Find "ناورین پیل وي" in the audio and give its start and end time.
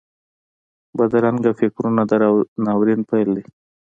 2.65-3.45